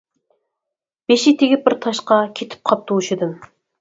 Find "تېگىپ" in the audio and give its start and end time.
1.41-1.67